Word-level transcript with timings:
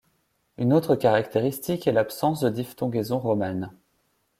Une 0.57 0.73
autre 0.73 0.95
caractéristique 0.95 1.85
est 1.85 1.91
l’absence 1.91 2.39
de 2.39 2.49
diphtongaison 2.49 3.19
romane. 3.19 3.69